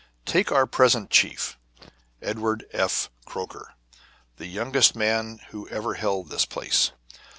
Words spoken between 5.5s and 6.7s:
who ever held this